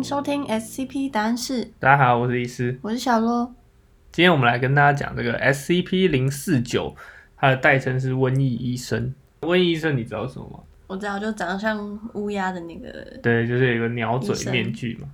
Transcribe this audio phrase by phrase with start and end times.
[0.00, 2.78] 迎收听 SCP 答案室，大家好，我是医师。
[2.80, 3.54] 我是小罗。
[4.10, 6.96] 今天我们来跟大家讲这个 SCP 零四九，
[7.36, 9.14] 它的代称是瘟疫医生。
[9.42, 10.60] 瘟疫医生你知道什么吗？
[10.86, 12.88] 我知道，就长得像乌鸦的那个，
[13.22, 15.06] 对，就是有一个鸟嘴面具嘛。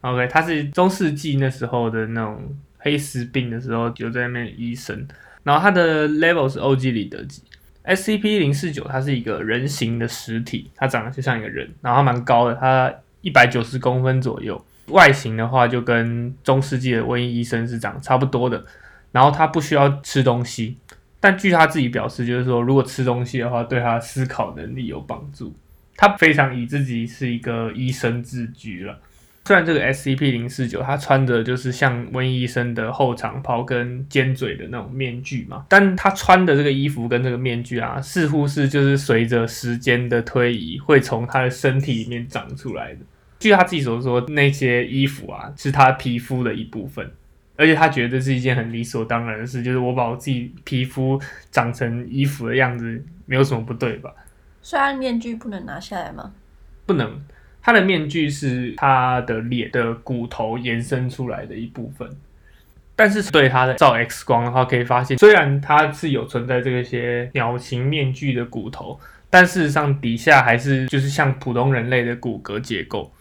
[0.00, 2.42] OK，他是中世纪那时候的那种
[2.78, 5.06] 黑死病的时候就在那边的医生，
[5.44, 7.40] 然后他的 level 是 OG 里德级。
[7.84, 12.92] SCP 零四九它是一个人形的实体，它长得就像一个人，然后它蛮高的，它
[13.24, 14.64] 一百九十公分左右。
[14.88, 18.62] 外形的话就跟中世纪的瘟疫医生是长差不多的，
[19.12, 20.76] 然后他不需要吃东西，
[21.18, 25.56] 但据他自己表示，就是说如果吃东西的话，对他思考能力有帮助。
[25.96, 28.98] 他非常以自己是一个医生自居了。
[29.46, 43.00] 虽然这个 SCP 零四九，他穿着就是像瘟疫医生的后长袍跟尖嘴的那种面具嘛，但他穿的这个衣服跟这个面具啊，似乎是就是随着时间的推移，会从他的身体里面长出来的。
[43.44, 47.10] 据他自己所说，那些衣服啊，是他皮肤的一部分，
[47.56, 51.20] 而且他觉得这是一件很理所当然的事，就是我把我自己皮肤
[51.50, 54.10] 长成衣服的样子，没有什么不对吧？
[54.62, 56.32] 虽然面具不能拿下来吗？
[56.86, 57.20] 不能，
[57.60, 62.08] 他的面具是他的脸的骨头延伸出来的一部分。
[62.96, 68.98] 但是对他的照 X 光的话，可以发现，虽然他是有存在这些鸟形面具的骨头，
[69.28, 73.12] 但事实上底下还是就是像普通人类的骨骼结构。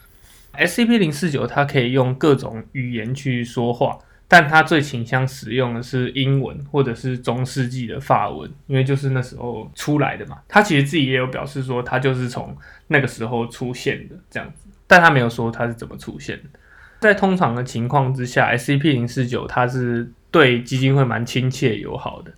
[0.58, 10.40] SCP 零四九它可以用各种语言去说话，但它最倾向使用的是英文或者是中世纪的法文，因为就是那时候出来的嘛。
[10.48, 12.56] 它其实自己也有表示说，它就是从
[12.88, 16.60] 那个时候出现的这样子，但它没有说它是怎么出现的。
[17.00, 22.32] 在通常的情况之下，SCP 零四九它是对基金会蛮亲切友好的，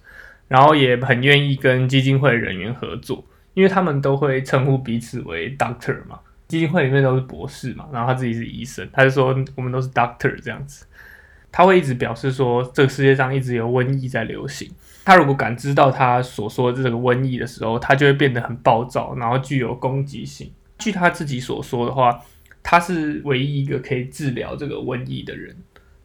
[0.47, 6.19] 然后也很愿意跟基金会人员合作，因为他们都会称呼彼此为 Doctor 嘛。
[6.56, 10.86] 基金会里面都是博士嘛，然后他自己是医生，他就说我们都是 Doctor 这样子。
[11.52, 14.71] 他会一直表示说，这个世界上一直有瘟疫在流行。
[15.04, 20.49] 他如果感知到他所说的这个瘟疫的时候，他就会变得很暴躁，然后具有攻击性。
[20.80, 22.21] 据他自己所说的话，
[22.64, 25.54] 他是唯一一个可以治疗这个瘟疫的人。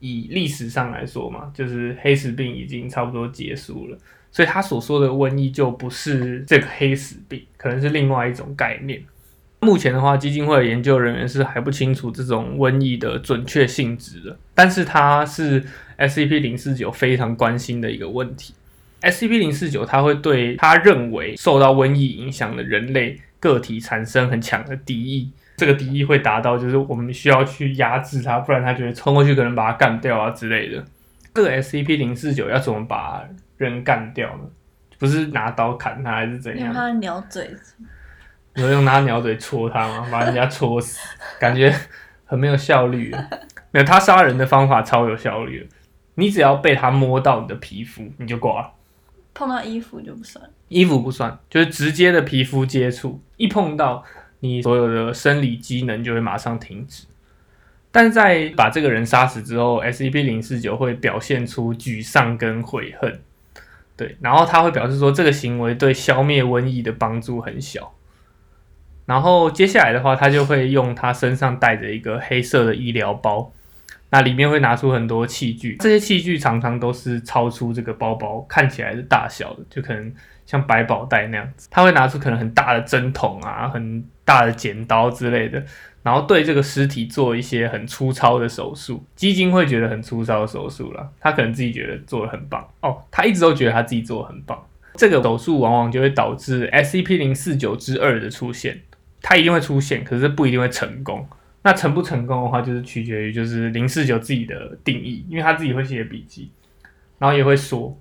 [0.00, 3.98] 以历史上来说嘛，就是黑死病已经差不多结束了，
[4.30, 9.02] 所以他所说的瘟疫就不是这个黑死病，可能是另外一种概念。
[9.60, 15.62] 目前的话，基金会的研究人员是还不清楚这种瘟疫的准确性质的，但是它是
[15.98, 18.54] SCP 零四九非常关心的一个问题。
[19.02, 30.84] SCP 零四九它会对他认为受到瘟疫影响的人类个体产生很强的敌意，这个敌意会达到就是我们需要去压制它，不然它就会冲过去可能把它干掉啊之类的。
[31.34, 33.22] 这个 SCP 零四九要怎么把
[33.56, 34.44] 人干掉呢？
[34.98, 36.66] 不是拿刀砍他还是怎样？
[36.66, 37.50] 用它的鸟嘴，
[38.54, 40.08] 你会用拿鸟嘴戳他吗？
[40.10, 40.98] 把人家戳死，
[41.38, 41.74] 感觉
[42.24, 43.14] 很没有效率。
[43.70, 45.66] 没有，他杀人的方法超有效率的。
[46.16, 48.72] 你只要被他摸到你的皮肤，你就挂了。
[49.32, 50.44] 碰到衣服就不算。
[50.68, 54.04] 衣服不算，就是直接的皮肤接触，一碰到
[54.40, 57.06] 你所有的生理机能就会马上停止。
[57.92, 63.20] 但在把这个人杀死之后，SCP 零四九会表现出沮丧跟悔恨，
[63.96, 67.92] 对，然后他会表示说这个行为对消灭瘟疫的帮助很小。
[69.10, 73.52] 然后接下来的话，他就会用他身上带着一个黑色的医疗包，
[74.10, 80.14] 那里面会拿出很多器具，这些器具常常都是超出这个包包看起来的大小的，就可能
[80.46, 81.66] 像百宝袋那样子。
[81.72, 85.60] 他会拿出可能很大的针筒啊，很大的剪刀之类的，
[86.04, 89.04] 然后对这个尸体做一些很粗糙的手术。
[89.16, 94.56] 基金会觉得很粗糙的手术了，他可能自己觉得做的很棒哦，他一直都觉得他自己做的很棒。
[94.94, 98.80] 这个手术往往就会导致 SCP 零四九之二的出现。
[99.22, 101.26] 它一定会出现，可是不一定会成功。
[101.62, 106.50] 那成不成功的话，就是取决于就是零四九自己的定义，因为他自己会写笔记，
[107.18, 107.94] 然后也会说，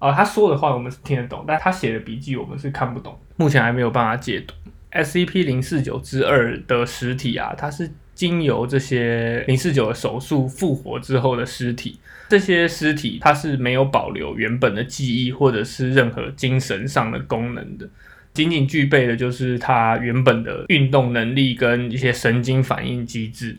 [0.00, 4.54] 呃，他说的话我们是听得懂，但他写的笔记我们是看不懂，目前还没有办法解读。
[4.90, 11.98] SCP 零四九之二的实体啊，它是经由这些零四九的手术复活之后的尸体，
[12.28, 17.88] 这些尸体它是没有保留原本的记忆或者是任何精神上的功能的。
[18.34, 23.56] 仅仅具备的就是它原本的运动能力跟一些神经反应机制。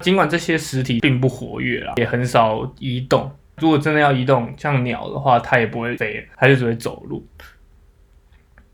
[0.00, 3.30] 尽管这些实体并不活跃啦，也很少移动。
[3.56, 7.26] 如果真的要移动，像鸟的话，它也不会飞，它就只会走路。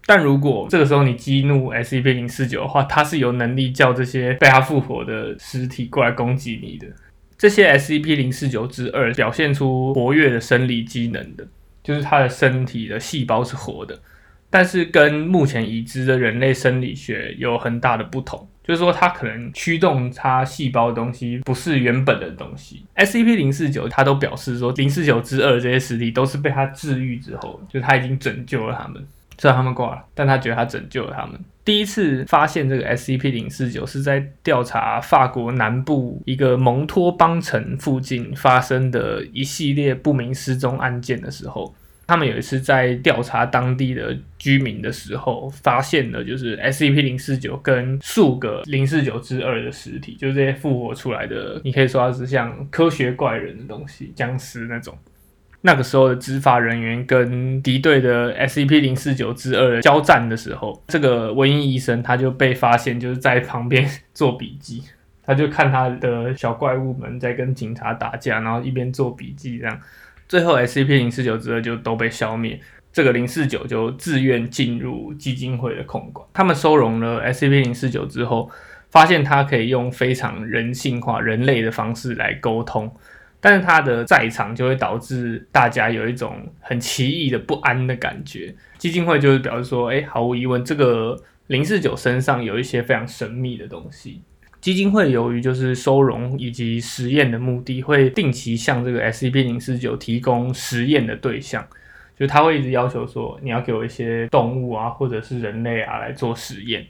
[0.05, 6.87] 但如果这个时候你激怒 SCP 零四九的话，它是有能力叫这些被它复活的实体过来攻击你的。
[7.39, 11.47] 这些 SCP 零四九之二表现出活跃的生理机能的，
[11.83, 13.99] 就是它的身体的细胞是活的。
[14.55, 18.47] 但是跟目前已知的人类生理学有很大的不同。
[18.63, 22.85] 就是说它可能驱动它细胞的东西不是原本的东西。
[22.95, 29.05] SCP 零四九它都表示说零四九之二这些实体都是被它治愈之后，就它已经拯救了他们。
[29.37, 31.39] 虽然他们挂了，但他觉得他拯救了他们。
[31.65, 41.75] 第一次发现这个 SCP 零四九是在调查法国南部一个蒙托邦城附近发生的一系列不明失踪案件的时候。
[42.07, 54.97] 他们有一次在调查当地的居民的时候，发现了就是 SCP 零四九跟数个零四九之二的实体，就是这些复活出来的，你可以说它是像科学怪人的东西，僵尸那种。
[55.67, 64.83] 那个时候的执法人员跟敌对的 SCP 零四九之二交战的时候，这个文英医生他就被发现就是在旁边做笔记，
[65.25, 69.81] 他就看他的小怪物们在跟警察打架，然后一边做笔记这样。
[70.35, 72.59] 最后，SCP 零四九之二就都被消灭，
[72.93, 76.27] 这个零四九就自愿进入基金会的控管。
[76.33, 78.51] 他们收容了 SCP 零四九之后，
[78.91, 82.93] 发现它可以用非常人性化、人类的方式来沟通，
[83.41, 88.53] 但是它的在场就会导致大家有一种很奇异的不安的感觉。
[88.77, 91.17] 基金会就是表示说，哎，毫无疑问，这个
[91.47, 94.23] 零四九身上有一些非常神秘的东西。
[94.65, 101.63] 基金会由于就是收容以及实验的目的，会定期向这个 SCP 零四九提供实验的对象，
[102.19, 106.83] 就他会一直要求说，你要给我一些动物啊，或者是人类啊来做实验。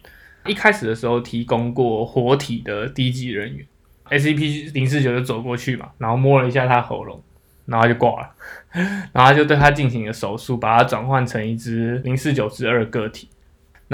[0.47, 3.67] 一开始的时候提供过活体的低级人员
[4.09, 7.21] ，SCP 零四九就走过去嘛，然后摸了一下他喉咙，
[7.67, 8.31] 然后就挂了，
[9.13, 13.29] 然后就对他进行了手术，把它转换成一只零四九之二个体。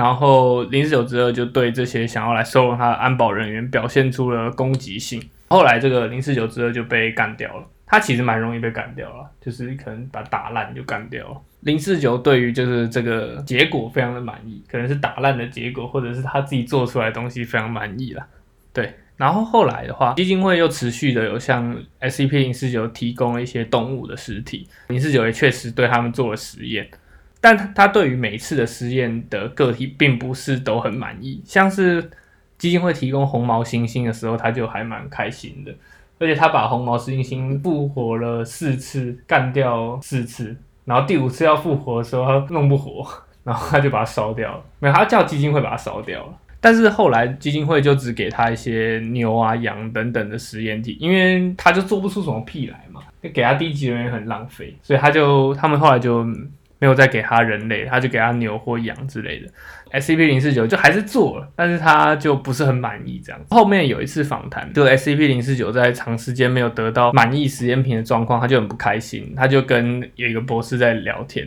[0.00, 5.22] 然后零四九之二就对这些想要来收容他的安保人员表现出了攻击性。
[5.48, 7.66] 后来这个零四九之二就被干掉了。
[7.86, 11.36] 他其实蛮容易被干掉了，就是可能把打烂就干掉了。
[11.60, 18.24] 零四九对于就是这个结果非常的满意，可能是打烂的结果，或者是他自己做出来的东西非常满意了。
[18.72, 26.88] 对，然后后来的话，基金会又持续的有向 SCP 零四九提供了一些动物的尸体，零四九也确实对他们做了实验。
[27.42, 32.10] 但他对于每次的实验的个体并不是都很满意，像是
[32.58, 35.74] 基金会提供红毛猩猩的时候，他就还蛮开心的，
[36.18, 40.54] 而且他把红毛猩猩复活了四次，干掉四次，
[40.84, 43.06] 然后第五次要复活的时候，他弄不活，
[43.42, 46.38] 然后他就把它烧掉了，没有，他叫基金会把它烧掉了。
[46.60, 53.00] 但是后来基金会就只给他一些牛啊、羊等等的实验体，因为他就做不出什么屁来嘛，
[53.32, 56.26] 给他低级人员很浪费，所以他就他们后来就。
[56.80, 59.46] 没有再给他人类，他就给他牛或羊之类的。
[59.92, 63.40] SCP 零四九就还是做了，但是他就不是很满意这样。
[63.50, 71.46] 后面有一次访谈，就 SCP 零四九在长时间没有得到满意实验品的状况，他就很不开心，他就跟有一个博士在聊天，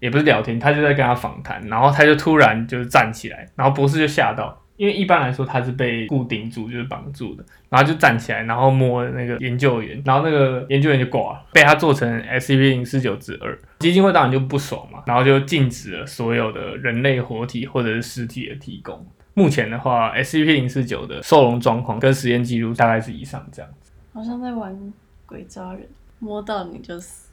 [0.00, 4.61] 也不是聊天，他就在跟他访谈，然后他就突然就是站起来，然后博士就吓到。
[4.76, 13.58] 因为一般来说他是被固定住，就是绑住的，然后就站起来，然后摸那个研究员，然后那个研究员就挂了，被他做成 SCP 零四九之二。
[13.78, 19.06] 基金会当然就不爽嘛，然后就禁止了所有的人类活体或者是尸体的提供。
[19.34, 23.90] 目前的话，SCP 零四九的收容状况跟实验记录大概是以上这样子。
[24.12, 24.92] 好像在玩
[25.24, 27.30] 鬼抓人，摸到你就死。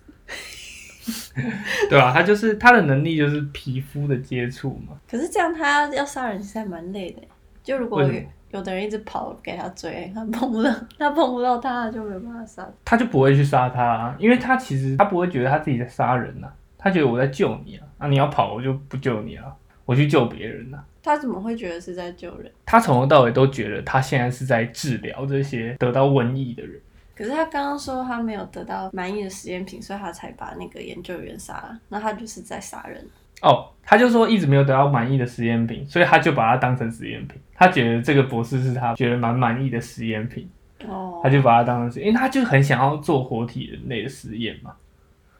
[1.89, 2.11] 对啊？
[2.13, 4.95] 他就是他的能力就是皮肤的接触嘛。
[5.09, 7.21] 可是这样他要杀人其实还蛮累的。
[7.63, 8.13] 就如果有
[8.51, 12.67] 有的人一直跑给他追，他碰不到， 他碰不到他，就没有办法杀。
[12.83, 16.47] 他就不会去杀他，因为他其实他不会觉得他自己在杀人呐，
[16.77, 20.83] 他觉得我在救你啊，啊你要跑我就不救你了，我去救别人呐。
[21.01, 22.51] 他怎么会觉得是在救人？
[22.65, 26.79] 他从头到尾都觉得他现在是在治疗这些得到瘟疫的人。
[27.19, 33.05] 可是他刚刚说他没有得到满意的实验品，所以他才把那个研究员杀了，那他就是在杀人。
[33.41, 37.37] 哦，他就说一直没有得到满意的实验品，所以他就把它当成实验品。
[37.53, 40.49] 他觉得这个博士是他觉得蛮满意的实验品，
[40.87, 44.73] 哦，他就把它当成是，因为他就很想要做活体人类的实验嘛。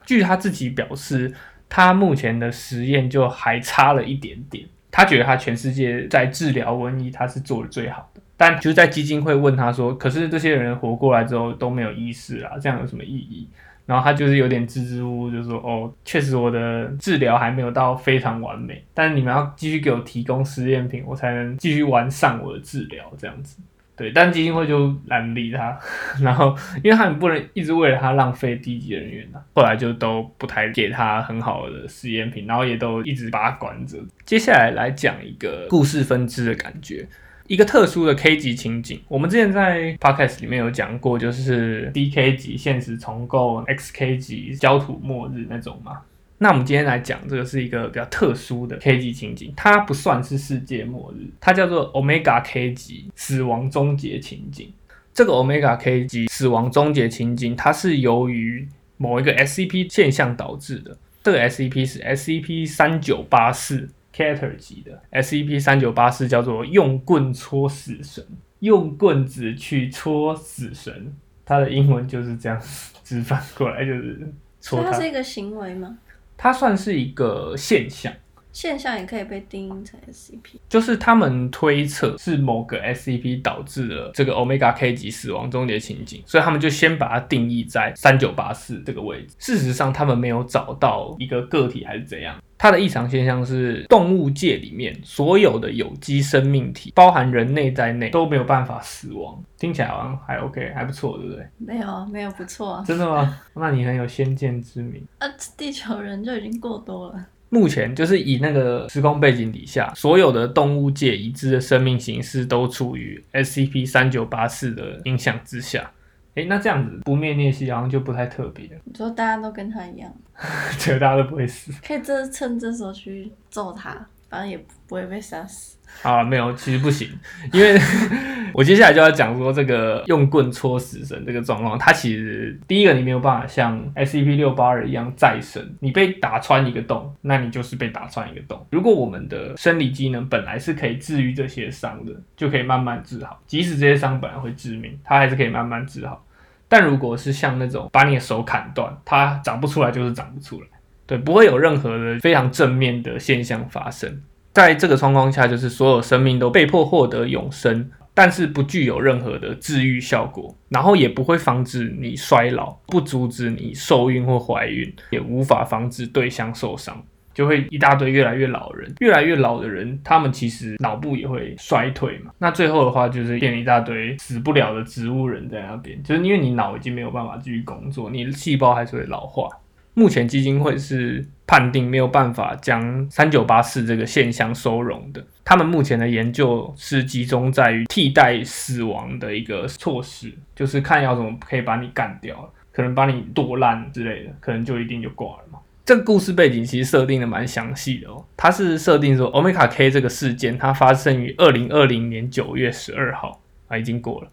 [0.06, 1.34] 据他自己表示，
[1.70, 4.68] 他目前的实验就还差了一点点。
[4.92, 8.22] 他觉得他全世界在治疗瘟疫，他是做的最好的。
[8.40, 13.46] 但就在基金会问他说，可是这些人活过来之后都没有意识啊，这样有什么意义？
[13.86, 23.60] 然后他就是有点支支吾吾，就说：“哦，确实我的治疗还没有到非常完美，但是你们要继续给我提供实验品，我才能继续完善我的治疗。”这样子，
[23.98, 24.12] 对。
[24.12, 25.78] 但基金会就懒得理他，
[26.22, 33.98] 然后因为他们不能一直为了他浪费低级人员呐，后来就都不太给他很好的实验品，然后也都一直把他关着。
[34.24, 37.08] 接下来来讲一个故事分支的感觉。
[37.50, 46.02] 一个特殊的 K 级情景，我们之前在 podcast 里面有讲过，就是 DK 级现实重构、XK 级焦土末日那种嘛。
[46.38, 54.72] 那我们今天来讲这个是一个比较特殊的 K 级情景，它不算是世界末日，它叫做 Omega K 级死亡终结情景。
[55.12, 60.96] 这个 Omega K 级死亡终结情景，它是由于某一个 SCP 现象导致的。
[61.24, 68.26] 这个 SCP 是 SCP 三九八四 Cater 级的 SCP 三九八四，叫做用棍戳死神，
[68.60, 71.16] 用棍子去戳死神。
[71.46, 72.62] 它的英文就是这样
[73.04, 74.92] 直翻过来，就是戳它。
[74.92, 75.98] 它是一个行为吗？
[76.38, 78.14] 它算是一个现象。
[78.52, 80.60] 现象也可以被定义成 SCP。
[80.68, 89.36] 就是他们推测是某个 SCP 导致了这个 Omega K 级死亡终结情景，所以他们就先把它定义在三九八四这个位置。
[89.38, 92.36] 事实上，他们没有找到一个个体还是怎样。
[92.58, 99.42] 它的异常现象是，动物界里面所有的有机生命体，包含人类在内，都没有办法死亡。
[99.58, 101.48] 听起来好像还 OK，还不错，对不对？
[101.58, 102.84] 没有啊，没有不错啊。
[102.86, 103.40] 真的吗？
[103.56, 105.02] 那你很有先见之明。
[105.20, 107.26] 啊，地球人就已经够多了。
[107.50, 115.92] 目前就是以那个时空背景底下，所有的动物界已知的生命形式都处于 SCP 三九八四的影响之下。
[116.36, 118.70] 诶，那这样子不灭裂隙好像就不太特别。
[118.86, 120.14] 你说大家都跟他一样，
[120.78, 121.72] 这个大家都不会死。
[121.86, 124.58] 可以这趁这时候去揍他，反正也
[124.88, 125.78] 不会被杀死。
[126.04, 127.10] 啊，没有，其实不行，
[127.52, 127.76] 因为
[128.54, 138.64] 我接下来就要讲说这个用棍戳死神这个状况，它其实第一个你没有办法像 SCP 六八二一样再生，你被打穿一个洞，那你就是被打穿一个洞。
[138.70, 146.24] 如果我们的生理机能本来是可以治愈这些伤的，就可以慢慢治好，即使这些伤本来会致命，它还是可以慢慢治好。
[146.68, 150.68] 但如果是像那种把你的手砍断，它长不出来就是长不出来，
[151.10, 154.22] 对，不会有任何的非常正面的现象发生。
[154.54, 172.32] 在这个状况下，就是所有生命都被迫获得永生，但是不具有任何的治愈效果，然后也不会防止你衰老，不阻止你受孕或怀孕，也无法防止对象受伤，就会一大堆越来越老人，越来越老的人，他们其实脑部也会衰退嘛。
[172.38, 179.50] 那最后的话，就是变一大堆死不了的植物人在那边，就是因为你脑已经没有办法继续工作，你的细胞还是会老化。
[179.94, 185.26] 目前基金会是判定没有办法将三九八四这个现象收容的。
[185.44, 195.60] 他们目前的研究是集中在于替代死亡的一个措施，就是看要怎么可以把你干掉，可能把你剁烂之类的，可能就一定就挂了嘛。
[195.84, 204.32] 这个故事背景其实设定的蛮详细的哦，它是设定说欧米伽 K 这个事件它发生于二零二零年九月十二号啊，已经过了，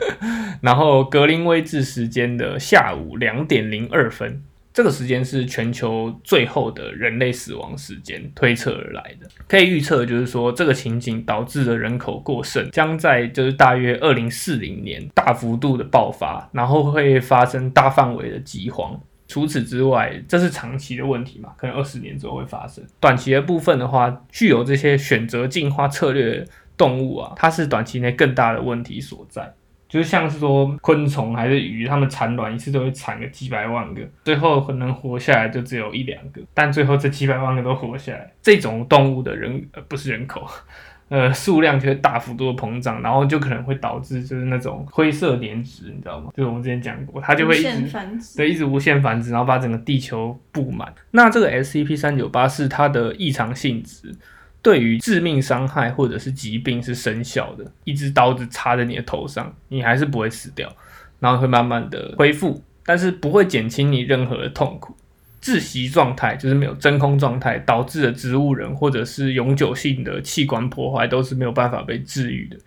[0.60, 4.42] 然后格林威治时间的下午两点零二分。
[4.72, 18.98] 这个时间是全球最后的人类死亡时间推测而来的，可以预测，就是说这个情景导致的人口过剩，将在就是大约二零四零年大幅度的爆发，然后会发生大范围的饥荒。
[19.26, 21.50] 除此之外，这是长期的问题嘛？
[21.56, 22.84] 可能二十年之后会发生。
[22.98, 26.44] 短期的部分的话，具有这些选择进化策略
[26.76, 29.54] 动物啊，它是短期内更大的问题所在。
[29.90, 40.46] 就是像是说昆虫还是鱼，它们产卵一次都会产个几百万个，最后能活下来就只有一两个，但最后这几百万个都活下来，这种动物的人呃不是人口，
[41.10, 46.30] 呃数量就会大幅度的膨胀，然后就可能会导致就是那种灰色年值，你知道吗？
[46.36, 50.94] 就是我们之前讲过，它就会一直繁殖对一直无限繁殖，然后把整个地球布满。
[51.10, 54.14] 那这个 SCP 三九八是它的异常性质。
[54.62, 60.70] 对于致命伤害或者是疾病是生效的，一支刀子插在你的头上，你还是不会死掉，
[61.18, 64.94] 然后会慢慢的恢复，但是不会减轻你任何的痛苦。
[65.42, 72.58] 窒息状态就是没有真空状态导致的植物人或者是永久性的器官破坏都是没有办法被治愈的。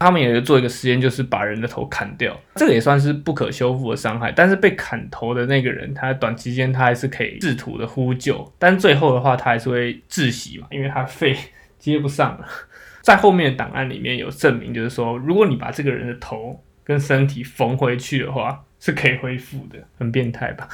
[0.00, 4.32] 他们也做一个实验，就是把人的头砍掉，这个也算是不可修复的伤害。
[4.32, 11.36] 但是被砍头的那个人，他短期间他还是可以试图的呼救，但最后的话他还是会窒息嘛，因为他肺
[11.78, 12.46] 接不上了。
[13.02, 19.78] 在后面的档案里面有证明，就是说如果你把这个人的头跟身体缝回去的话，是可以恢复的。
[19.98, 20.66] 很变态吧？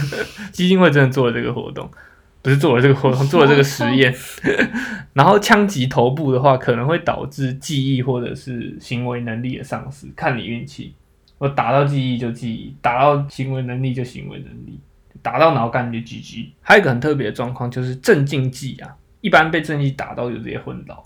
[0.52, 1.90] 基金会真的做了这个活动。
[2.46, 4.14] 不是做了这个活动，做了这个实验，
[5.14, 10.94] 然后枪击头部的话，可能会导致记忆或者是行为能力的丧失，看你运气。
[11.38, 14.78] 我打到记忆就记忆，打到行为能力就行为能力，
[15.22, 16.50] 打到脑干就 GG。
[16.62, 21.04] 还有一个很特别的状况就是镇静剂啊，一般被镇静剂打到就直接昏倒，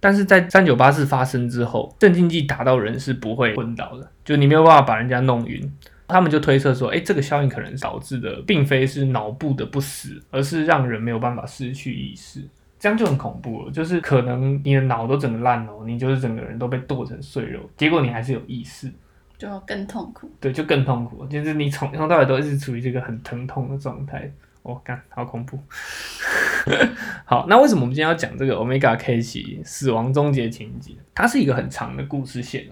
[0.00, 5.70] 但是在三九八四发生之后，镇静剂打到人是不会昏倒的，就你没有办法把人家弄晕。
[6.10, 12.42] 他们就推测说，哎，这个效应可能导致的并非是脑部的不死，而是让人没有办法失去意识，
[12.78, 13.70] 这样就很恐怖了。
[13.70, 18.90] 就是可能你的脑都整个烂了，你就是整个人都被剁成碎肉，结果你还是有意识，
[19.38, 20.30] 就更痛苦。
[20.40, 24.30] 对，就更痛苦，就是你从从到尾都一直处于这个很疼痛的状态。
[24.62, 25.58] 我干，好恐怖。
[27.24, 30.92] 好，那为什么我们今天要讲这个 Omega K 七死亡终结情节？
[31.14, 32.66] 它是一个很长的故事线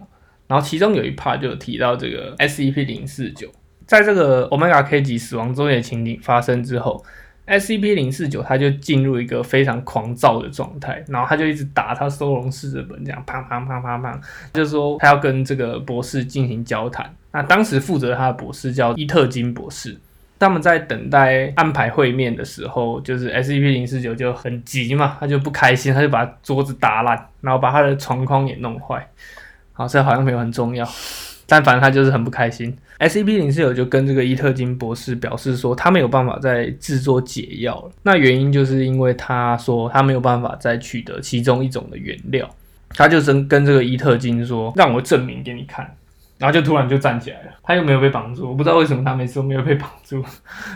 [0.48, 3.48] 然后其中有一 part 就提到这个 SCP 零四九，
[3.86, 7.04] 在这个 Omega K 级死亡终结情景发生之后
[7.46, 14.20] ，SCP 零四九它就进入一个非常狂躁的状态，然后他就一直打他收容室的本，这样砰砰砰砰砰，
[14.52, 17.14] 就是说他要跟这个博士进行交谈。
[17.30, 19.96] 那当时负责他的博士叫伊特金博士。
[20.40, 29.04] 他们在等待安排会面的时候，就是 S C P 零四九就很急嘛，他就不开心，他就把桌子打烂，然后把他的床框也弄坏。
[29.78, 30.84] 好，这好像没有很重要，
[31.46, 32.76] 但反正他就是很不开心。
[32.98, 37.90] S C P 零四九就跟这个伊特金博士表示说，他没有办法再制作解药了。
[38.02, 42.50] 那原因就是因为他说他没有办法再取得其中一种的原料。
[42.90, 45.88] 他就跟跟这个伊特金说，让我证明给你看。
[46.38, 50.24] 然后就突然就站起来了，他又没有被绑住，我不知道为什么他每次都没有被绑住。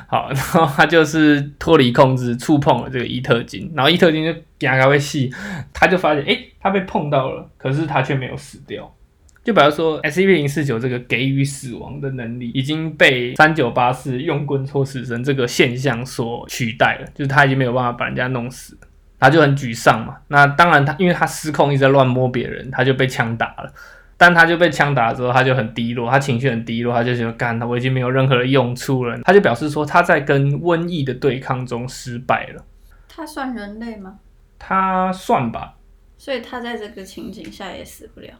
[0.08, 5.32] 好，然后他就是脱离控制，触碰了这个伊特金，然后伊特金就牙膏被细，
[5.72, 8.94] 他就发现，诶，他被碰到了，可是他却没有死掉。
[9.42, 18.78] 就比如说，SCP 零四九这个给予死亡的能力已经被三九八四用棍戳死神这个现象所取代了，就是他已经没有办法把人家弄死，
[19.18, 20.16] 他就很沮丧嘛。
[20.28, 23.72] 那当然，他因为他失控一直在乱摸别人，他就被枪打了。
[24.16, 29.18] 但他就被枪打之后，他就很低落，他情绪很低落，他就觉得干，我已经没有任何的用处了。
[29.24, 32.64] 他就表示说，他在跟瘟疫的对抗中失败了。
[33.08, 34.20] 他算人类吗？
[34.60, 35.74] 他算吧。
[36.22, 38.32] 所以他在这个情景下也死不了。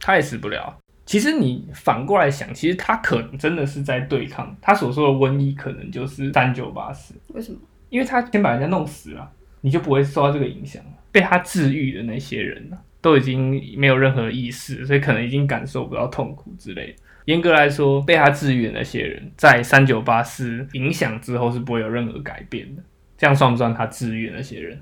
[0.00, 0.76] 他也死不了。
[1.06, 4.56] 其实你反过来想，其实他可能真的是在对抗。
[4.60, 7.14] 他所说的瘟疫，可能就是三九八四。
[7.28, 7.58] 为什么？
[7.88, 10.82] 因为他先把人家弄死了，你就不会受到这个影响。
[11.12, 12.76] 被他治愈的那些人呢？
[13.00, 16.94] 都已经没有任何意识，所以可能已经感受不到痛苦之类的。
[17.26, 22.82] 严格来说，被他治愈的那些人，在三九八四影响之后是不会有任何改变的。
[23.16, 24.80] 这样算不算他治愈那些人？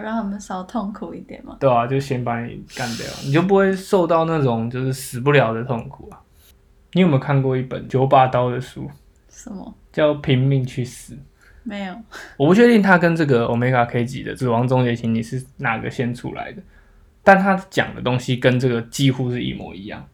[0.00, 1.56] 让他们少痛苦一点嘛？
[1.60, 6.20] 对啊，就先把你干掉，你就不会受到那种就是死不了的痛苦啊。
[6.92, 8.88] 你有没有看过一本九把刀的书？
[9.28, 9.74] 什么？
[9.92, 11.16] 叫拼命去死？
[11.62, 11.94] 没有。
[12.36, 16.62] 我不确定他跟这个 Omega K 级的死亡终结情你是哪个先出来的。
[17.22, 20.06] 但他讲的东西跟这个几乎是一模一样。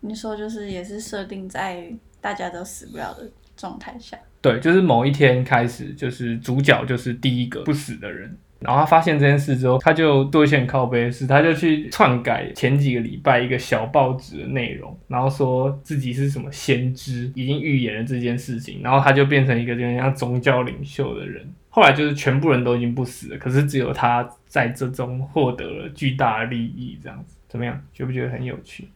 [0.00, 4.16] 你说就是也是设定在大家都死不了的状态下。
[4.42, 8.36] 对，就是某一天开始，就是主角就是第一个不死的人。
[8.58, 21.46] 然后他发现这件事之后，他就做一些很靠背的事，他就去篡改前几个礼拜一个小报纸的内容，然后说自己是什么先知，已经预言了这件事情，然后他就变成一个有点像宗教领袖的人。
[21.68, 27.78] 后来就是全部人都已经不死了，可是只有他在这中获得了巨大的利益，这样子怎么样？
[27.92, 28.88] 觉不觉得很有趣？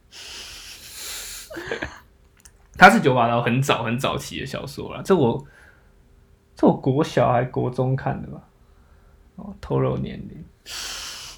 [2.77, 5.45] 他是九把刀很早很早期的小说了，这我
[6.55, 8.41] 这我国小还国中看的吧？
[9.35, 10.43] 哦，透露年龄，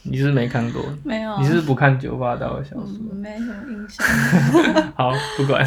[0.03, 0.84] 你是没看过？
[1.03, 1.38] 没有？
[1.39, 2.88] 你是不看九把刀的小说？
[3.13, 4.06] 没什么印象。
[4.95, 5.65] 好，不管，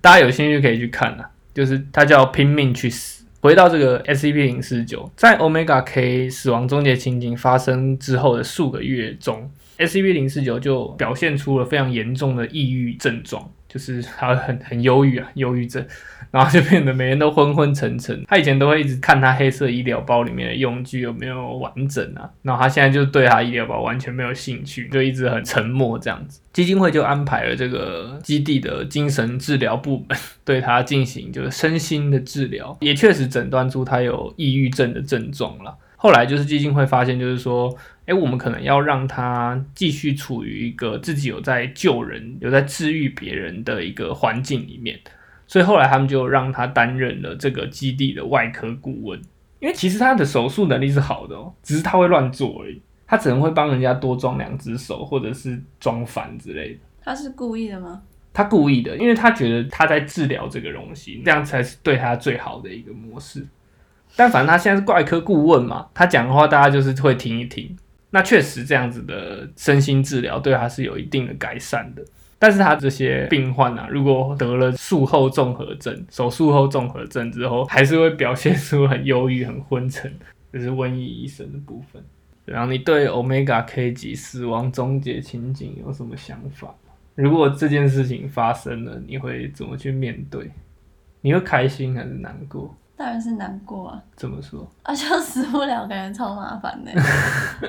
[0.00, 3.24] 大家有兴趣可以去看啊，就是它叫拼命去死。
[3.40, 13.50] 回到这个 SCP 零四九，在 Omega K 死亡终结情景发生之后的数个月中，SCP 零四九就表现出了非常严重的抑郁症状。
[13.68, 15.86] 就是他很很忧郁啊，忧郁症，
[16.30, 18.24] 然后就变得每天都昏昏沉沉。
[18.26, 26.40] 他以前都会一直看他黑色医疗包里面的用具有没有完整啊，然后他现在就对他医疗包完全没有兴趣，就一直很沉默这样子。
[26.50, 35.76] 基金会就安排了这个基地的精神治疗部门 对他进行就是身心的治疗，也确实诊断出他有抑郁症的症状了。
[35.96, 37.76] 后来就是基金会发现，就是说。
[38.08, 44.98] 哎，我们可能要让他继续处于一个自己有在救人、有在治愈别人的一个环境里面，
[45.46, 49.20] 所以后来他们就让他担任了这个基地的外科顾问。
[49.60, 52.80] 因为其实他的手术能力是好的哦，只是他会乱做而已。
[53.06, 56.80] 他只能会帮人家多装两只手，或者是装反之类的。
[57.02, 58.02] 他是故意的吗？
[58.32, 63.46] 他故意的，因为他觉得他在治疗这个东西，这样才是对他最好的一个模式。
[64.14, 67.76] 但反正他现在是外科顾问嘛，他讲的话大家就是会听一听。
[68.10, 72.02] 那确实这样子的身心治疗对他是有一定的改善的，
[72.38, 80.12] 但是他这些病患啊，如果得了术后综合症、手术后综合症之后，还是会表现出很忧郁、很昏沉，
[80.52, 82.02] 这是瘟疫医生的部分。
[82.44, 86.74] 然后你对 Omega K 级死亡终结情景有什么想法
[87.14, 90.50] 如果这件事情发生了，你会怎么去面对？
[91.20, 92.74] 你会开心还是难过？
[92.98, 94.02] 当然是难过啊！
[94.16, 94.68] 怎么说？
[94.82, 96.90] 啊，就死不了，感觉超麻烦的。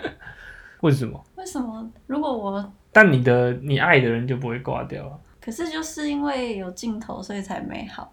[0.82, 1.24] 为什么？
[1.36, 1.88] 为什么？
[2.08, 2.74] 如果我……
[2.92, 5.13] 但你的你爱的人就不会挂掉啊？
[5.39, 8.12] 可是就是因为有镜头，所以才美好。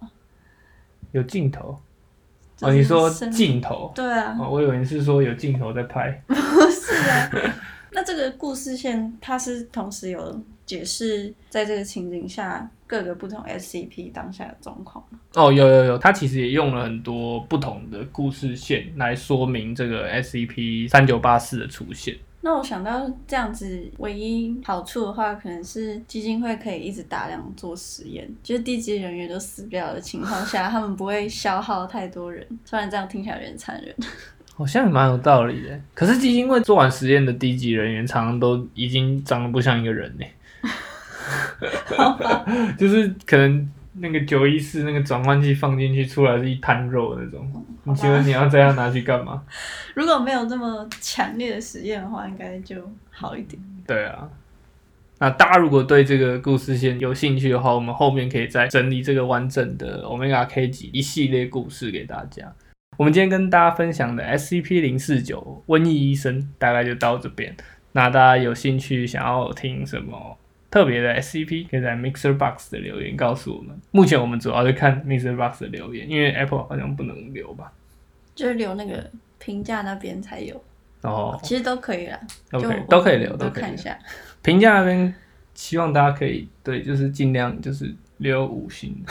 [1.12, 1.80] 有镜头？
[2.60, 3.90] 哦，你说镜头？
[3.94, 4.36] 对啊。
[4.38, 6.12] 哦，我以为你是说有镜头在拍。
[6.28, 6.34] 不
[6.70, 7.30] 是啊。
[7.92, 15.02] 那这个故事线，它是同时有解释在这个情景下各个不同 SCP 当下的状况。
[15.34, 22.14] 哦，有有有，他其实也用了很多不同的故事线来说明这个 SCP 三九八四的出现。
[22.42, 32.46] 那我想到这样子，唯一好处的话，可能是基金会可以一直大量做实验，就是低级人员都死不了的情况下， 他们不会消耗太多人。
[32.64, 33.94] 虽然这样听起来有点残忍。
[34.54, 40.24] 好像也蛮有道理的，可是基金会做完实验的低级人员，常常都已经长得不像一个人呢。
[42.78, 47.66] 就是可能那个九一四那个转换器放进去，出来是一滩肉那种。
[47.84, 49.42] 你觉得你要这样拿去干嘛？
[49.94, 52.76] 如果没有这么强烈的实验的话，应该就
[53.10, 53.60] 好一点。
[53.86, 54.28] 对啊，
[55.18, 62.52] 那大家如果对这个故事线有兴趣的话，我们后面可以再整理这个完整的 Omega K 级一系列故事给大家。
[62.98, 67.54] 我们今天跟大家分享的 SCP 零四九瘟疫医生大概就到这边。
[67.92, 70.36] 那大家有兴趣想要听什么
[70.70, 73.74] 特别的 SCP，可以在 Mixer Box 的留言告诉我们。
[73.90, 77.72] 目前我们主要是看 Mixer Box 的留言，因为 Apple 好像不能留吧？
[78.34, 80.62] 就是留那个评价那边才有。
[81.02, 82.18] 哦，其实都可以啦。
[82.52, 83.96] OK，都可以留，都看一下。
[84.42, 85.14] 评价那边
[85.54, 88.92] 希望大家可以对，就是尽量就是留五星。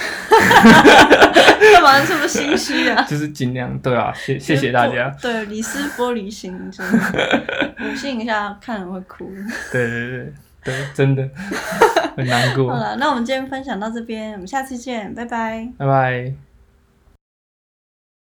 [1.73, 3.01] 干嘛这么心虚啊？
[3.07, 5.09] 就是尽量对啊，谢谢谢大家。
[5.21, 9.31] 对，李斯玻璃心，真的， 五星一下看了会哭。
[9.71, 10.33] 对对对
[10.65, 11.29] 对，真的
[12.17, 12.73] 很难过。
[12.73, 15.69] 好了，那我们今天分享到这边，我们下次见，拜拜。
[15.77, 16.54] 拜拜。